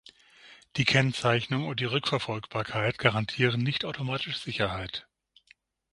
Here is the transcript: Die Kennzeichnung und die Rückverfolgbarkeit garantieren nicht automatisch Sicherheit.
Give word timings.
Die 0.77 0.83
Kennzeichnung 0.83 1.67
und 1.67 1.79
die 1.79 1.85
Rückverfolgbarkeit 1.85 2.97
garantieren 2.97 3.61
nicht 3.61 3.85
automatisch 3.85 4.39
Sicherheit. 4.39 5.07